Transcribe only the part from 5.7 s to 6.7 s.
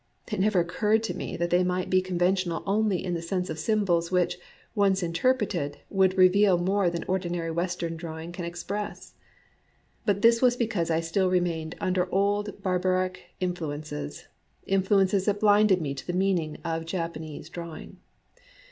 would reveal